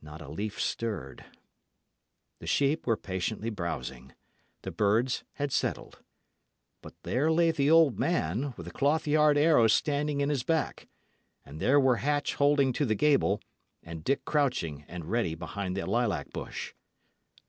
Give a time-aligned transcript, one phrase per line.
[0.00, 1.24] Not a leaf stirred.
[2.40, 4.12] The sheep were patiently browsing;
[4.62, 6.00] the birds had settled.
[6.80, 10.88] But there lay the old man, with a cloth yard arrow standing in his back;
[11.46, 13.40] and there were Hatch holding to the gable,
[13.84, 16.72] and Dick crouching and ready behind the lilac bush.